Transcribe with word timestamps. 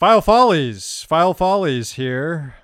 File 0.00 0.22
Follies. 0.22 1.04
File 1.06 1.34
Follies 1.34 1.92
here. 1.92 2.54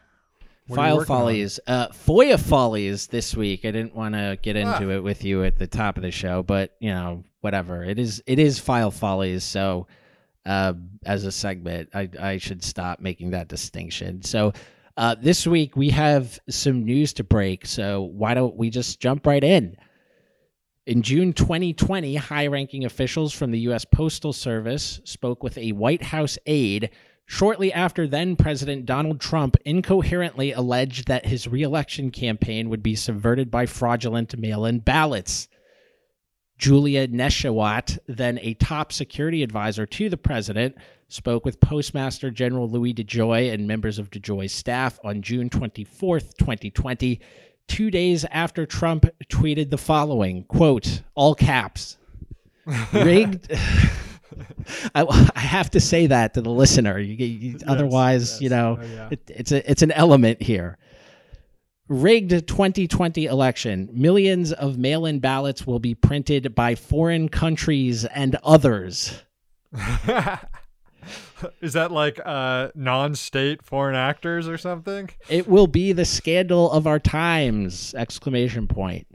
What 0.69 0.77
File 0.77 1.05
follies, 1.05 1.60
uh, 1.69 1.89
FOIA 1.89 2.40
follies 2.40 3.06
this 3.09 3.36
week. 3.36 3.65
I 3.66 3.70
didn't 3.70 3.94
want 3.94 4.14
to 4.14 4.38
get 4.43 4.56
Ah. 4.56 4.72
into 4.72 4.90
it 4.90 5.01
with 5.01 5.22
you 5.22 5.45
at 5.45 5.59
the 5.59 5.67
top 5.67 5.96
of 5.99 6.03
the 6.03 6.11
show, 6.11 6.43
but 6.43 6.75
you 6.80 6.88
know, 6.91 7.22
whatever. 7.43 7.85
It 7.85 7.99
is, 8.01 8.21
it 8.27 8.38
is 8.41 8.59
file 8.59 8.91
follies. 8.91 9.45
So, 9.45 9.87
uh, 10.45 10.72
as 11.04 11.25
a 11.25 11.30
segment, 11.30 11.91
I, 11.95 12.09
I 12.18 12.38
should 12.38 12.64
stop 12.64 12.98
making 13.00 13.30
that 13.30 13.46
distinction. 13.48 14.23
So, 14.23 14.55
uh, 14.96 15.14
this 15.21 15.46
week 15.46 15.77
we 15.77 15.91
have 15.91 16.41
some 16.48 16.84
news 16.84 17.12
to 17.12 17.23
break. 17.23 17.66
So 17.66 18.03
why 18.03 18.32
don't 18.34 18.57
we 18.57 18.71
just 18.71 18.98
jump 18.98 19.27
right 19.27 19.45
in? 19.45 19.77
In 20.87 21.03
June 21.03 21.32
2020, 21.32 22.16
high 22.16 22.46
ranking 22.46 22.87
officials 22.87 23.32
from 23.34 23.50
the 23.53 23.59
U.S. 23.61 23.84
Postal 23.84 24.32
Service 24.32 25.00
spoke 25.05 25.43
with 25.43 25.59
a 25.59 25.73
White 25.73 26.03
House 26.03 26.39
aide 26.46 26.91
shortly 27.27 27.72
after 27.72 28.06
then 28.06 28.37
President 28.37 28.87
Donald 28.87 29.20
Trump 29.20 29.56
incoherently 29.64 30.52
alleged 30.52 31.09
that 31.09 31.27
his 31.27 31.48
reelection 31.48 32.10
campaign 32.10 32.70
would 32.70 32.82
be 32.82 32.95
subverted 32.95 33.51
by 33.51 33.66
fraudulent 33.66 34.38
mail 34.38 34.64
in 34.64 34.78
ballots. 34.78 35.48
Julia 36.59 37.06
Nesheiwat, 37.06 37.98
then 38.06 38.38
a 38.41 38.54
top 38.54 38.92
security 38.92 39.42
advisor 39.42 39.84
to 39.84 40.09
the 40.09 40.16
president, 40.16 40.74
spoke 41.09 41.45
with 41.45 41.60
Postmaster 41.60 42.30
General 42.30 42.68
Louis 42.68 42.95
DeJoy 42.95 43.52
and 43.52 43.66
members 43.66 43.98
of 43.98 44.10
DeJoy's 44.10 44.52
staff 44.52 44.98
on 45.04 45.20
June 45.20 45.51
24th, 45.51 46.37
2020 46.38 47.20
two 47.68 47.90
days 47.90 48.24
after 48.30 48.66
Trump 48.66 49.06
tweeted 49.29 49.70
the 49.70 49.79
following 49.79 50.45
quote, 50.45 51.02
all 51.15 51.34
caps, 51.34 51.98
rigged. 52.93 53.51
I, 54.95 55.30
I 55.35 55.41
have 55.41 55.71
to 55.73 55.80
say 55.80 56.07
that 56.09 56.35
to 56.35 56.41
the 56.43 56.51
listener. 56.51 56.98
You, 56.98 57.15
you, 57.27 57.59
otherwise, 57.66 58.41
you 58.43 58.49
know, 58.49 58.79
Oh, 58.80 58.85
yeah. 58.85 59.09
it, 59.12 59.21
it's 59.29 59.52
a 59.52 59.71
it's 59.71 59.83
an 59.83 59.93
element 59.93 60.43
here. 60.43 60.79
Rigged 61.88 62.49
2020 62.49 63.27
election. 63.27 63.88
Millions 63.93 64.53
of 64.53 64.77
mail-in 64.77 65.21
ballots 65.21 65.67
will 65.67 65.79
be 65.79 65.95
printed 65.95 66.53
by 66.55 66.75
foreign 66.75 67.29
countries 67.29 68.05
and 68.07 68.37
others. 68.43 69.23
Is 71.61 71.75
that 71.75 71.93
like 71.93 72.19
uh, 72.25 72.71
non-state 72.75 73.63
foreign 73.63 73.95
actors 73.95 74.49
or 74.49 74.59
something? 74.59 75.11
It 75.29 75.47
will 75.47 75.67
be 75.67 75.93
the 75.93 76.05
scandal 76.05 76.73
of 76.73 76.87
our 76.87 76.99
times! 76.99 77.95
Exclamation 77.95 78.67
point. 78.67 79.07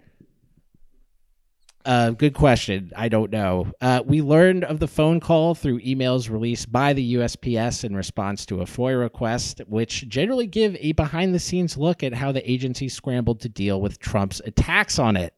Uh, 1.84 2.12
good 2.12 2.34
question. 2.34 2.92
I 2.96 3.10
don't 3.10 3.32
know. 3.32 3.72
Uh, 3.82 4.04
we 4.06 4.22
learned 4.22 4.64
of 4.66 4.80
the 4.80 4.88
phone 4.88 5.20
call 5.20 5.56
through 5.56 5.82
emails 5.82 6.30
released 6.30 6.72
by 6.72 6.94
the 6.94 7.16
USPS 7.16 7.84
in 7.84 7.96
response 7.96 8.46
to 8.48 8.62
a 8.62 8.66
FOIA 8.66 9.00
request, 9.00 9.62
which 9.68 10.08
generally 10.08 10.46
give 10.46 10.76
a 10.80 10.92
behind 10.92 11.34
the 11.34 11.40
scenes 11.40 11.78
look 11.78 12.04
at 12.04 12.14
how 12.14 12.32
the 12.32 12.50
agency 12.50 12.88
scrambled 12.88 13.40
to 13.42 13.50
deal 13.50 13.82
with 13.82 14.00
Trump's 14.00 14.42
attacks 14.46 15.00
on 15.00 15.18
it. 15.18 15.34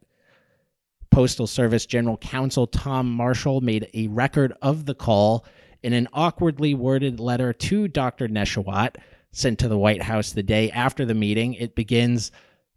Postal 1.12 1.48
Service 1.48 1.86
General 1.86 2.18
Counsel 2.18 2.68
Tom 2.68 3.10
Marshall 3.10 3.62
made 3.62 3.88
a 3.94 4.08
record 4.08 4.52
of 4.62 4.86
the 4.86 4.96
call 4.96 5.46
in 5.82 5.94
an 5.94 6.08
awkwardly 6.12 6.74
worded 6.74 7.20
letter 7.20 7.54
to 7.54 7.88
Dr. 7.88 8.28
Nesheiwat 8.28 8.96
sent 9.32 9.60
to 9.60 9.68
the 9.68 9.78
White 9.78 10.02
House 10.02 10.32
the 10.32 10.44
day 10.44 10.72
after 10.72 11.06
the 11.06 11.14
meeting. 11.14 11.54
It 11.54 11.76
begins 11.76 12.32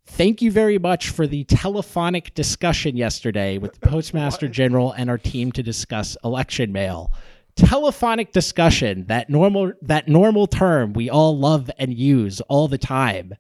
Thank 0.06 0.40
you 0.40 0.50
very 0.50 0.78
much 0.78 1.10
for 1.10 1.26
the 1.26 1.44
telephonic 1.44 2.32
discussion 2.34 2.96
yesterday 2.96 3.58
with 3.58 3.78
the 3.78 3.88
Postmaster 3.88 4.48
General 4.48 4.92
and 4.92 5.10
our 5.10 5.18
team 5.18 5.52
to 5.52 5.62
discuss 5.62 6.16
election 6.24 6.72
mail. 6.72 7.12
Telephonic 7.56 8.32
discussion, 8.32 9.06
that 9.06 9.28
normal 9.28 9.72
that 9.82 10.08
normal 10.08 10.46
term 10.46 10.92
we 10.92 11.10
all 11.10 11.36
love 11.36 11.70
and 11.78 11.92
use 11.92 12.40
all 12.42 12.68
the 12.68 12.78
time 12.78 13.34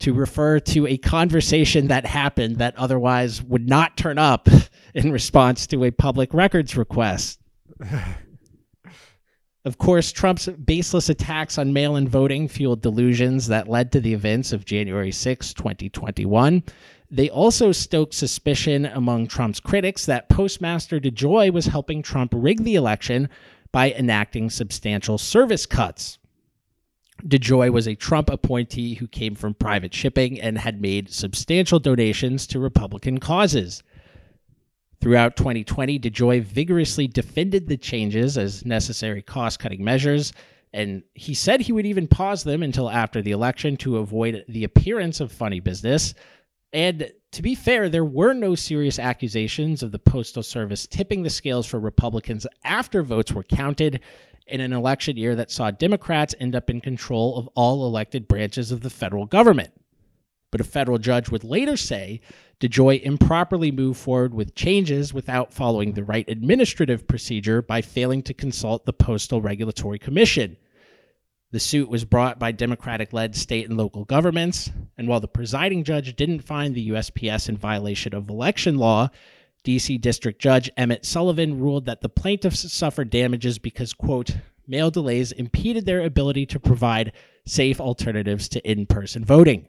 to 0.00 0.12
refer 0.12 0.58
to 0.58 0.86
a 0.86 0.96
conversation 0.96 1.88
that 1.88 2.06
happened 2.06 2.56
that 2.56 2.76
otherwise 2.76 3.42
would 3.42 3.68
not 3.68 3.96
turn 3.96 4.18
up 4.18 4.48
in 4.94 5.12
response 5.12 5.66
to 5.68 5.84
a 5.84 5.90
public 5.90 6.34
records 6.34 6.76
request. 6.76 7.38
Of 9.64 9.76
course, 9.76 10.10
Trump's 10.10 10.48
baseless 10.48 11.10
attacks 11.10 11.58
on 11.58 11.74
mail 11.74 11.96
in 11.96 12.08
voting 12.08 12.48
fueled 12.48 12.80
delusions 12.80 13.46
that 13.48 13.68
led 13.68 13.92
to 13.92 14.00
the 14.00 14.14
events 14.14 14.52
of 14.52 14.64
January 14.64 15.12
6, 15.12 15.52
2021. 15.52 16.62
They 17.10 17.28
also 17.28 17.70
stoked 17.70 18.14
suspicion 18.14 18.86
among 18.86 19.26
Trump's 19.26 19.60
critics 19.60 20.06
that 20.06 20.30
Postmaster 20.30 20.98
DeJoy 20.98 21.52
was 21.52 21.66
helping 21.66 22.02
Trump 22.02 22.32
rig 22.34 22.64
the 22.64 22.76
election 22.76 23.28
by 23.70 23.92
enacting 23.92 24.48
substantial 24.48 25.18
service 25.18 25.66
cuts. 25.66 26.18
DeJoy 27.26 27.70
was 27.70 27.86
a 27.86 27.94
Trump 27.94 28.30
appointee 28.30 28.94
who 28.94 29.06
came 29.06 29.34
from 29.34 29.52
private 29.52 29.92
shipping 29.92 30.40
and 30.40 30.56
had 30.56 30.80
made 30.80 31.10
substantial 31.10 31.78
donations 31.78 32.46
to 32.46 32.58
Republican 32.58 33.18
causes. 33.18 33.82
Throughout 35.00 35.36
2020, 35.36 35.98
DeJoy 35.98 36.42
vigorously 36.42 37.08
defended 37.08 37.66
the 37.66 37.78
changes 37.78 38.36
as 38.36 38.66
necessary 38.66 39.22
cost 39.22 39.58
cutting 39.58 39.82
measures, 39.82 40.34
and 40.74 41.02
he 41.14 41.32
said 41.32 41.60
he 41.60 41.72
would 41.72 41.86
even 41.86 42.06
pause 42.06 42.44
them 42.44 42.62
until 42.62 42.90
after 42.90 43.22
the 43.22 43.30
election 43.30 43.76
to 43.78 43.96
avoid 43.96 44.44
the 44.48 44.64
appearance 44.64 45.20
of 45.20 45.32
funny 45.32 45.58
business. 45.58 46.14
And 46.72 47.10
to 47.32 47.42
be 47.42 47.54
fair, 47.54 47.88
there 47.88 48.04
were 48.04 48.34
no 48.34 48.54
serious 48.54 48.98
accusations 48.98 49.82
of 49.82 49.90
the 49.90 49.98
Postal 49.98 50.42
Service 50.42 50.86
tipping 50.86 51.22
the 51.22 51.30
scales 51.30 51.66
for 51.66 51.80
Republicans 51.80 52.46
after 52.64 53.02
votes 53.02 53.32
were 53.32 53.42
counted 53.42 54.00
in 54.46 54.60
an 54.60 54.72
election 54.72 55.16
year 55.16 55.34
that 55.36 55.50
saw 55.50 55.70
Democrats 55.70 56.34
end 56.40 56.54
up 56.54 56.68
in 56.68 56.80
control 56.80 57.38
of 57.38 57.48
all 57.54 57.86
elected 57.86 58.28
branches 58.28 58.70
of 58.70 58.82
the 58.82 58.90
federal 58.90 59.24
government. 59.24 59.72
But 60.50 60.60
a 60.60 60.64
federal 60.64 60.98
judge 60.98 61.30
would 61.30 61.44
later 61.44 61.76
say 61.76 62.20
DeJoy 62.60 63.02
improperly 63.02 63.70
moved 63.70 64.00
forward 64.00 64.34
with 64.34 64.54
changes 64.54 65.14
without 65.14 65.52
following 65.52 65.92
the 65.92 66.04
right 66.04 66.28
administrative 66.28 67.06
procedure 67.06 67.62
by 67.62 67.80
failing 67.80 68.22
to 68.24 68.34
consult 68.34 68.84
the 68.84 68.92
Postal 68.92 69.40
Regulatory 69.40 69.98
Commission. 69.98 70.56
The 71.52 71.60
suit 71.60 71.88
was 71.88 72.04
brought 72.04 72.38
by 72.38 72.52
Democratic 72.52 73.12
led 73.12 73.34
state 73.34 73.68
and 73.68 73.76
local 73.76 74.04
governments, 74.04 74.70
and 74.96 75.08
while 75.08 75.20
the 75.20 75.26
presiding 75.26 75.82
judge 75.82 76.14
didn't 76.14 76.40
find 76.44 76.74
the 76.74 76.90
USPS 76.90 77.48
in 77.48 77.56
violation 77.56 78.14
of 78.14 78.28
election 78.28 78.76
law, 78.76 79.08
DC 79.64 80.00
District 80.00 80.40
Judge 80.40 80.70
Emmett 80.76 81.04
Sullivan 81.04 81.58
ruled 81.58 81.86
that 81.86 82.02
the 82.02 82.08
plaintiffs 82.08 82.72
suffered 82.72 83.10
damages 83.10 83.58
because, 83.58 83.92
quote, 83.92 84.36
mail 84.66 84.90
delays 84.90 85.32
impeded 85.32 85.86
their 85.86 86.02
ability 86.02 86.46
to 86.46 86.60
provide 86.60 87.12
safe 87.46 87.80
alternatives 87.80 88.48
to 88.50 88.70
in 88.70 88.86
person 88.86 89.24
voting. 89.24 89.68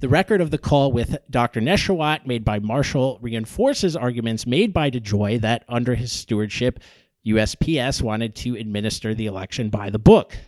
The 0.00 0.08
record 0.08 0.40
of 0.40 0.50
the 0.50 0.56
call 0.56 0.92
with 0.92 1.18
Dr. 1.28 1.60
Nesheiwat 1.60 2.26
made 2.26 2.42
by 2.42 2.58
Marshall 2.58 3.18
reinforces 3.20 3.94
arguments 3.94 4.46
made 4.46 4.72
by 4.72 4.90
DeJoy 4.90 5.42
that 5.42 5.62
under 5.68 5.94
his 5.94 6.10
stewardship, 6.10 6.80
USPS 7.26 8.00
wanted 8.00 8.34
to 8.36 8.56
administer 8.56 9.14
the 9.14 9.26
election 9.26 9.68
by 9.68 9.90
the 9.90 9.98
book. 9.98 10.38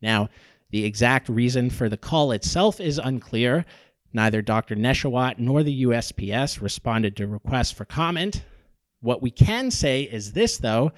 Now, 0.00 0.28
the 0.70 0.84
exact 0.84 1.28
reason 1.28 1.68
for 1.68 1.88
the 1.88 1.96
call 1.96 2.30
itself 2.30 2.78
is 2.78 2.98
unclear. 2.98 3.64
Neither 4.12 4.40
Dr. 4.40 4.76
Nesheiwat 4.76 5.40
nor 5.40 5.64
the 5.64 5.82
USPS 5.82 6.60
responded 6.60 7.16
to 7.16 7.26
requests 7.26 7.72
for 7.72 7.84
comment. 7.84 8.44
What 9.00 9.20
we 9.20 9.32
can 9.32 9.72
say 9.72 10.02
is 10.02 10.32
this, 10.32 10.58
though 10.58 10.92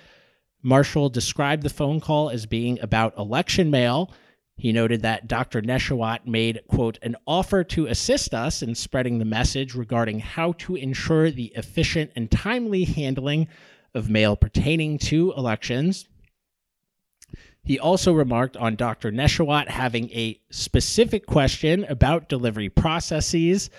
Marshall 0.63 1.09
described 1.09 1.63
the 1.63 1.71
phone 1.71 2.01
call 2.01 2.29
as 2.29 2.45
being 2.45 2.79
about 2.81 3.17
election 3.17 3.71
mail. 3.71 4.13
He 4.59 4.73
noted 4.73 5.03
that 5.03 5.29
Dr. 5.29 5.63
Nesheiwat 5.63 6.27
made, 6.27 6.61
quote, 6.67 6.99
an 7.01 7.15
offer 7.29 7.63
to 7.63 7.87
assist 7.87 8.35
us 8.35 8.61
in 8.61 8.75
spreading 8.75 9.19
the 9.19 9.25
message 9.25 9.77
regarding 9.77 10.19
how 10.19 10.53
to 10.59 10.75
ensure 10.75 11.31
the 11.31 11.53
efficient 11.55 12.11
and 12.17 12.29
timely 12.29 12.83
handling 12.83 13.47
of 13.95 14.11
mail 14.11 14.35
pertaining 14.35 14.99
to 14.99 15.33
elections. 15.37 16.09
He 17.63 17.79
also 17.79 18.13
remarked 18.13 18.57
on 18.57 18.75
Dr. 18.75 19.13
Nesheiwat 19.13 19.69
having 19.69 20.11
a 20.11 20.41
specific 20.51 21.27
question 21.27 21.85
about 21.85 22.29
delivery 22.29 22.69
processes. 22.69 23.71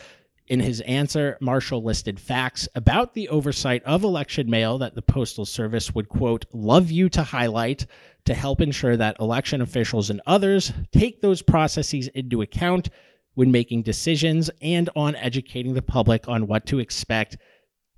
In 0.49 0.59
his 0.59 0.81
answer, 0.81 1.37
Marshall 1.39 1.83
listed 1.83 2.19
facts 2.19 2.67
about 2.73 3.13
the 3.13 3.29
oversight 3.29 3.83
of 3.83 4.03
election 4.03 4.49
mail 4.49 4.79
that 4.79 4.95
the 4.95 5.01
Postal 5.03 5.45
Service 5.45 5.93
would, 5.93 6.09
quote, 6.09 6.45
love 6.51 6.89
you 6.89 7.07
to 7.09 7.21
highlight 7.21 7.85
to 8.25 8.33
help 8.33 8.59
ensure 8.59 8.97
that 8.97 9.19
election 9.19 9.61
officials 9.61 10.09
and 10.09 10.21
others 10.25 10.73
take 10.91 11.21
those 11.21 11.43
processes 11.43 12.07
into 12.09 12.41
account 12.41 12.89
when 13.35 13.51
making 13.51 13.83
decisions 13.83 14.49
and 14.59 14.89
on 14.95 15.15
educating 15.15 15.75
the 15.75 15.83
public 15.83 16.27
on 16.27 16.47
what 16.47 16.65
to 16.65 16.79
expect 16.79 17.37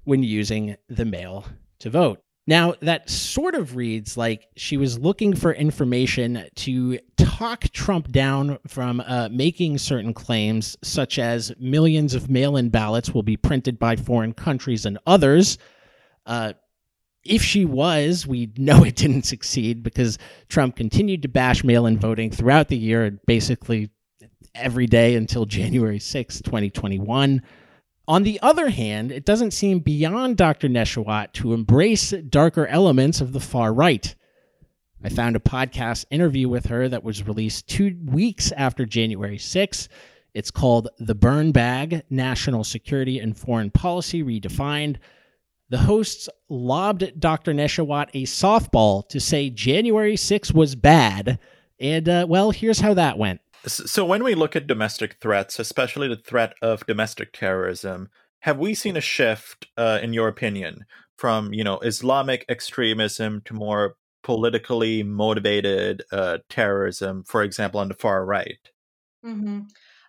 when 0.04 0.22
using 0.22 0.76
the 0.90 1.06
mail 1.06 1.46
to 1.80 1.90
vote. 1.90 2.22
Now, 2.52 2.74
that 2.82 3.10
sort 3.10 3.56
of 3.56 3.78
reads 3.78 4.18
like 4.18 4.50
she 4.58 4.76
was 4.76 5.00
looking 5.00 5.34
for 5.34 5.54
information 5.54 6.50
to 6.56 7.00
talk 7.16 7.62
Trump 7.72 8.12
down 8.12 8.60
from 8.68 9.00
uh, 9.00 9.30
making 9.32 9.78
certain 9.78 10.14
claims, 10.14 10.76
such 10.84 11.18
as 11.18 11.54
millions 11.58 12.14
of 12.14 12.30
mail 12.30 12.58
in 12.58 12.68
ballots 12.68 13.14
will 13.14 13.24
be 13.24 13.38
printed 13.38 13.80
by 13.80 13.96
foreign 13.96 14.34
countries 14.34 14.86
and 14.86 14.98
others. 15.08 15.60
Uh, 16.26 16.52
if 17.24 17.42
she 17.42 17.64
was, 17.64 18.28
we 18.28 18.52
know 18.58 18.84
it 18.84 18.98
didn't 18.98 19.24
succeed 19.24 19.82
because 19.82 20.18
Trump 20.50 20.76
continued 20.76 21.22
to 21.22 21.30
bash 21.30 21.64
mail 21.64 21.86
in 21.86 21.98
voting 21.98 22.32
throughout 22.32 22.68
the 22.68 22.76
year, 22.76 23.12
basically 23.28 23.92
every 24.56 24.88
day 24.88 25.16
until 25.16 25.46
January 25.46 26.00
6, 26.00 26.42
2021. 26.42 27.42
On 28.12 28.24
the 28.24 28.42
other 28.42 28.68
hand, 28.68 29.10
it 29.10 29.24
doesn't 29.24 29.52
seem 29.52 29.80
beyond 29.80 30.36
Dr. 30.36 30.68
Nesheiwat 30.68 31.32
to 31.32 31.54
embrace 31.54 32.12
darker 32.12 32.68
elements 32.68 33.22
of 33.22 33.32
the 33.32 33.40
far 33.40 33.74
right. 33.74 34.14
I 35.02 35.08
found 35.08 35.38
a 35.38 35.40
podcast 35.40 36.04
interview 36.12 36.50
with 36.50 36.66
her 36.66 36.90
that 36.90 37.06
was 37.06 37.26
released 37.26 37.70
two 37.70 37.98
weeks 38.06 38.52
after 38.52 38.86
January 38.86 39.38
6. 39.38 39.88
It's 40.34 40.52
called 40.52 40.90
The 41.00 41.16
Burn 41.16 41.54
Bag 41.54 42.04
National 42.10 42.66
Security 42.66 43.18
and 43.18 43.38
Foreign 43.38 43.72
Policy 43.72 44.24
Redefined. 44.24 44.98
The 45.70 45.78
hosts 45.78 46.28
lobbed 46.50 47.18
Dr. 47.18 47.54
Nesheiwat 47.54 48.10
a 48.14 48.24
softball 48.24 49.08
to 49.08 49.22
say 49.22 49.50
January 49.50 50.18
6 50.18 50.52
was 50.52 50.76
bad. 50.76 51.40
And, 51.80 52.10
uh, 52.10 52.26
well, 52.28 52.52
here's 52.52 52.82
how 52.82 52.94
that 52.94 53.18
went. 53.18 53.40
So, 53.68 54.06
when 54.06 54.24
we 54.24 54.36
look 54.36 54.56
at 54.56 54.68
domestic 54.68 55.18
threats, 55.22 55.60
especially 55.60 56.08
the 56.08 56.16
threat 56.16 56.54
of 56.62 56.86
domestic 56.86 57.32
terrorism, 57.34 58.10
have 58.40 58.58
we 58.58 58.74
seen 58.74 58.98
a 58.98 59.02
shift, 59.02 59.68
uh, 59.78 60.00
in 60.02 60.14
your 60.14 60.28
opinion, 60.28 60.86
from 61.18 61.54
you 61.54 61.64
know 61.64 61.80
Islamic 61.80 62.46
extremism 62.50 63.42
to 63.46 63.54
more 63.54 63.96
politically 64.24 65.04
motivated 65.04 66.04
uh, 66.12 66.40
terrorism, 66.50 67.24
for 67.24 67.44
example, 67.44 67.80
on 67.80 67.88
the 67.88 67.94
far 67.94 68.26
right? 68.26 68.70
Mm-hmm. 69.26 69.62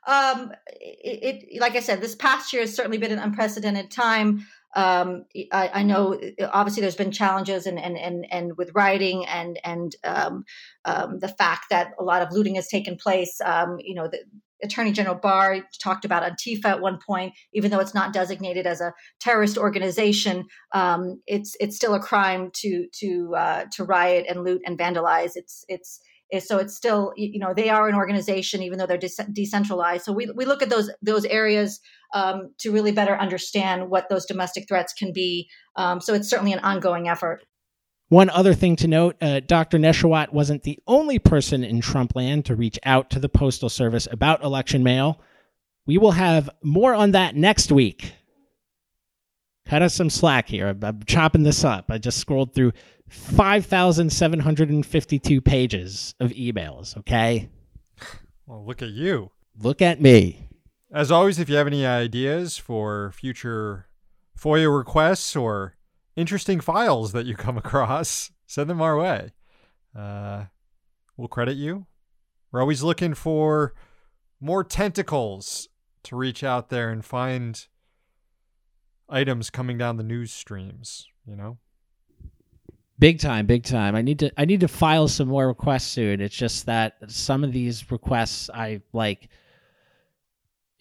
Um, 0.04 0.52
it, 0.66 1.44
it, 1.50 1.60
like 1.60 1.76
I 1.76 1.80
said, 1.80 2.00
this 2.00 2.16
past 2.16 2.52
year 2.52 2.62
has 2.62 2.74
certainly 2.74 2.98
been 2.98 3.12
an 3.12 3.18
unprecedented 3.18 3.90
time. 3.90 4.46
Um, 4.74 5.24
I, 5.52 5.70
I, 5.74 5.82
know 5.82 6.18
obviously 6.50 6.80
there's 6.80 6.96
been 6.96 7.12
challenges 7.12 7.66
and 7.66 7.78
and 7.78 7.98
and, 7.98 8.26
and 8.32 8.56
with 8.56 8.70
rioting 8.74 9.26
and 9.26 9.58
and 9.64 9.94
um, 10.02 10.44
um, 10.86 11.18
the 11.18 11.28
fact 11.28 11.66
that 11.68 11.92
a 11.98 12.02
lot 12.02 12.22
of 12.22 12.32
looting 12.32 12.54
has 12.54 12.68
taken 12.68 12.96
place. 12.96 13.38
Um, 13.44 13.76
you 13.80 13.94
know, 13.94 14.08
the 14.08 14.20
Attorney 14.62 14.92
General 14.92 15.16
Barr 15.16 15.66
talked 15.82 16.04
about 16.04 16.22
Antifa 16.22 16.66
at 16.66 16.80
one 16.80 16.98
point, 17.04 17.34
even 17.52 17.70
though 17.70 17.80
it's 17.80 17.94
not 17.94 18.12
designated 18.12 18.66
as 18.66 18.80
a 18.80 18.94
terrorist 19.20 19.58
organization. 19.58 20.46
Um, 20.72 21.20
it's 21.26 21.56
it's 21.60 21.76
still 21.76 21.94
a 21.94 22.00
crime 22.00 22.50
to 22.54 22.86
to 23.00 23.34
uh, 23.36 23.64
to 23.72 23.84
riot 23.84 24.26
and 24.28 24.44
loot 24.44 24.62
and 24.64 24.78
vandalize. 24.78 25.32
It's 25.34 25.64
it's 25.68 26.00
so 26.40 26.58
it's 26.58 26.74
still 26.74 27.12
you 27.16 27.38
know 27.38 27.52
they 27.54 27.68
are 27.68 27.88
an 27.88 27.94
organization 27.94 28.62
even 28.62 28.78
though 28.78 28.86
they're 28.86 28.98
de- 28.98 29.30
decentralized 29.32 30.04
so 30.04 30.12
we, 30.12 30.30
we 30.34 30.44
look 30.44 30.62
at 30.62 30.70
those 30.70 30.90
those 31.02 31.24
areas 31.26 31.80
um, 32.14 32.50
to 32.58 32.70
really 32.70 32.92
better 32.92 33.16
understand 33.16 33.90
what 33.90 34.08
those 34.08 34.26
domestic 34.26 34.66
threats 34.68 34.92
can 34.92 35.12
be 35.12 35.48
um, 35.76 36.00
so 36.00 36.14
it's 36.14 36.28
certainly 36.28 36.52
an 36.52 36.60
ongoing 36.60 37.08
effort 37.08 37.44
one 38.12 38.28
other 38.28 38.52
thing 38.52 38.76
to 38.76 38.88
note 38.88 39.16
uh, 39.22 39.40
Dr. 39.40 39.78
Nesheiwat 39.78 40.34
wasn't 40.34 40.64
the 40.64 40.78
only 40.86 41.18
person 41.18 41.64
in 41.64 41.80
Trumpland 41.80 42.44
to 42.44 42.54
reach 42.54 42.78
out 42.84 43.08
to 43.08 43.18
the 43.18 43.30
Postal 43.30 43.70
Service 43.70 44.06
about 44.10 44.44
election 44.44 44.82
mail. 44.82 45.18
We 45.86 45.96
will 45.96 46.10
have 46.10 46.50
more 46.62 46.92
on 46.92 47.12
that 47.12 47.36
next 47.36 47.72
week. 47.72 48.12
Cut 49.64 49.80
us 49.80 49.94
some 49.94 50.10
slack 50.10 50.46
here. 50.46 50.68
I'm, 50.68 50.84
I'm 50.84 51.02
chopping 51.04 51.42
this 51.42 51.64
up. 51.64 51.86
I 51.88 51.96
just 51.96 52.18
scrolled 52.18 52.54
through 52.54 52.72
5,752 53.12 55.40
pages 55.42 56.14
of 56.18 56.30
emails, 56.30 56.96
okay? 56.98 57.48
Well, 58.46 58.64
look 58.64 58.82
at 58.82 58.88
you. 58.88 59.30
Look 59.58 59.82
at 59.82 60.00
me. 60.00 60.48
As 60.90 61.10
always, 61.10 61.38
if 61.38 61.48
you 61.48 61.56
have 61.56 61.66
any 61.66 61.86
ideas 61.86 62.56
for 62.56 63.12
future 63.12 63.86
FOIA 64.38 64.74
requests 64.74 65.36
or 65.36 65.76
interesting 66.16 66.60
files 66.60 67.12
that 67.12 67.26
you 67.26 67.36
come 67.36 67.58
across, 67.64 68.30
send 68.46 68.70
them 68.70 68.80
our 68.80 68.98
way. 68.98 69.32
Uh, 69.96 70.44
we'll 71.16 71.28
credit 71.28 71.56
you. 71.56 71.86
We're 72.50 72.60
always 72.60 72.82
looking 72.82 73.14
for 73.14 73.74
more 74.40 74.64
tentacles 74.64 75.68
to 76.04 76.16
reach 76.16 76.42
out 76.42 76.70
there 76.70 76.90
and 76.90 77.04
find 77.04 77.66
items 79.08 79.50
coming 79.50 79.78
down 79.78 79.98
the 79.98 80.02
news 80.02 80.32
streams, 80.32 81.06
you 81.26 81.36
know? 81.36 81.58
Big 82.98 83.18
time, 83.18 83.46
big 83.46 83.64
time. 83.64 83.96
I 83.96 84.02
need 84.02 84.20
to 84.20 84.32
I 84.36 84.44
need 84.44 84.60
to 84.60 84.68
file 84.68 85.08
some 85.08 85.28
more 85.28 85.48
requests 85.48 85.88
soon. 85.88 86.20
It's 86.20 86.36
just 86.36 86.66
that 86.66 86.96
some 87.08 87.42
of 87.42 87.52
these 87.52 87.90
requests 87.90 88.50
I 88.52 88.82
like 88.92 89.28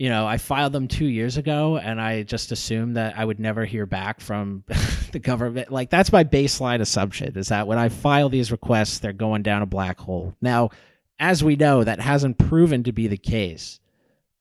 you 0.02 0.10
know, 0.10 0.26
I 0.26 0.40
filed 0.40 0.74
them 0.74 0.88
two 0.88 1.06
years 1.06 1.38
ago 1.38 1.78
and 1.78 2.02
I 2.02 2.24
just 2.24 2.52
assumed 2.52 2.98
that 2.98 3.20
I 3.20 3.24
would 3.24 3.40
never 3.40 3.66
hear 3.66 3.86
back 3.86 4.20
from 4.20 4.64
the 5.12 5.20
government. 5.20 5.72
Like, 5.72 5.92
that's 5.92 6.12
my 6.12 6.24
baseline 6.24 6.82
assumption 6.82 7.38
is 7.38 7.50
that 7.50 7.68
when 7.68 7.78
I 7.78 7.90
file 7.90 8.28
these 8.28 8.52
requests, 8.52 8.98
they're 8.98 9.14
going 9.14 9.44
down 9.44 9.62
a 9.62 9.68
black 9.68 10.00
hole. 10.00 10.36
Now, 10.42 10.72
as 11.20 11.44
we 11.44 11.56
know, 11.56 11.84
that 11.84 12.00
hasn't 12.00 12.40
proven 12.40 12.82
to 12.86 12.92
be 12.92 13.08
the 13.08 13.16
case, 13.16 13.80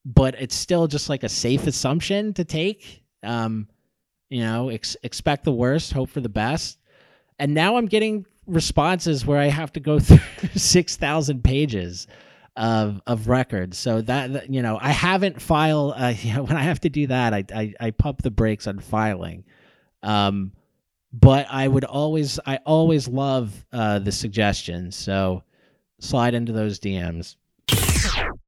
but 0.06 0.34
it's 0.40 0.54
still 0.54 0.86
just 0.86 1.10
like 1.10 1.24
a 1.24 1.28
safe 1.28 1.66
assumption 1.66 2.32
to 2.32 2.44
take. 2.46 3.02
Um, 3.22 3.68
you 4.30 4.40
know, 4.40 4.70
ex- 4.70 4.96
expect 5.02 5.44
the 5.44 5.52
worst, 5.52 5.92
hope 5.92 6.08
for 6.08 6.22
the 6.22 6.30
best. 6.30 6.78
And 7.40 7.54
now 7.54 7.76
I'm 7.76 7.86
getting 7.86 8.26
responses 8.46 9.26
where 9.26 9.38
I 9.38 9.46
have 9.46 9.72
to 9.72 9.80
go 9.80 9.98
through 9.98 10.18
6,000 10.54 11.42
pages 11.42 12.06
of 12.56 13.00
of 13.06 13.28
records. 13.28 13.78
So 13.78 14.02
that 14.02 14.50
you 14.50 14.62
know, 14.62 14.78
I 14.80 14.90
haven't 14.90 15.40
filed. 15.40 15.94
Uh, 15.96 16.14
you 16.20 16.34
know, 16.34 16.42
when 16.44 16.56
I 16.56 16.62
have 16.62 16.80
to 16.80 16.88
do 16.88 17.06
that, 17.08 17.34
I, 17.34 17.44
I 17.54 17.74
I 17.80 17.90
pump 17.90 18.22
the 18.22 18.30
brakes 18.30 18.66
on 18.66 18.78
filing. 18.78 19.44
Um, 20.02 20.52
but 21.12 21.46
I 21.50 21.66
would 21.66 21.84
always 21.84 22.38
I 22.46 22.58
always 22.66 23.08
love 23.08 23.66
uh, 23.72 23.98
the 23.98 24.12
suggestions. 24.12 24.94
So 24.94 25.42
slide 25.98 26.34
into 26.34 26.52
those 26.52 26.78
DMs. 26.78 27.36